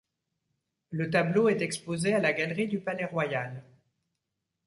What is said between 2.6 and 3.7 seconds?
du Palais-Royal.